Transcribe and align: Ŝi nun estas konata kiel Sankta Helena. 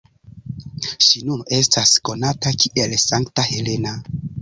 Ŝi 1.09 1.21
nun 1.27 1.45
estas 1.59 1.93
konata 2.11 2.57
kiel 2.65 2.99
Sankta 3.07 3.51
Helena. 3.55 3.99